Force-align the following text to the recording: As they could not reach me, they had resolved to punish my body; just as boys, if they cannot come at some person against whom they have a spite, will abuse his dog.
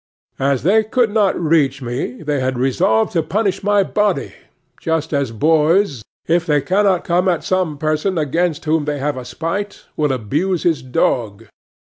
As 0.39 0.63
they 0.63 0.83
could 0.83 1.11
not 1.11 1.39
reach 1.39 1.79
me, 1.79 2.23
they 2.23 2.39
had 2.39 2.57
resolved 2.57 3.13
to 3.13 3.21
punish 3.21 3.61
my 3.61 3.83
body; 3.83 4.33
just 4.79 5.13
as 5.13 5.29
boys, 5.31 6.03
if 6.25 6.43
they 6.47 6.59
cannot 6.59 7.03
come 7.03 7.27
at 7.29 7.43
some 7.43 7.77
person 7.77 8.17
against 8.17 8.65
whom 8.65 8.85
they 8.85 8.97
have 8.97 9.15
a 9.15 9.23
spite, 9.23 9.85
will 9.95 10.11
abuse 10.11 10.63
his 10.63 10.81
dog. 10.81 11.45